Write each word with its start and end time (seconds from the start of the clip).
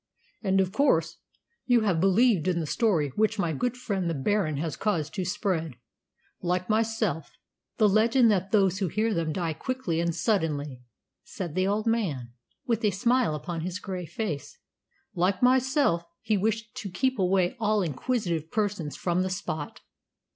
"And 0.41 0.59
of 0.59 0.71
course 0.71 1.17
you 1.67 1.81
have 1.81 1.99
believed 2.01 2.47
in 2.47 2.59
the 2.59 2.65
story 2.65 3.09
which 3.09 3.37
my 3.37 3.53
good 3.53 3.77
friend 3.77 4.09
the 4.09 4.15
Baron 4.15 4.57
has 4.57 4.75
caused 4.75 5.13
to 5.13 5.21
be 5.21 5.25
spread, 5.25 5.75
like 6.41 6.67
myself: 6.67 7.29
the 7.77 7.87
legend 7.87 8.31
that 8.31 8.51
those 8.51 8.79
who 8.79 8.87
hear 8.87 9.13
them 9.13 9.31
die 9.31 9.53
quickly 9.53 9.99
and 9.99 10.15
suddenly," 10.15 10.81
said 11.23 11.53
the 11.53 11.67
old 11.67 11.85
man, 11.85 12.31
with 12.65 12.83
a 12.83 12.89
smile 12.89 13.35
upon 13.35 13.61
his 13.61 13.77
grey 13.77 14.07
face. 14.07 14.57
"Like 15.13 15.43
myself, 15.43 16.03
he 16.23 16.35
wished 16.35 16.73
to 16.77 16.89
keep 16.89 17.19
away 17.19 17.55
all 17.59 17.83
inquisitive 17.83 18.49
persons 18.49 18.95
from 18.97 19.21
the 19.21 19.29
spot." 19.29 19.81